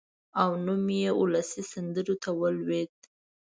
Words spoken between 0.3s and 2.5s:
او نوم یې اولسي سندرو ته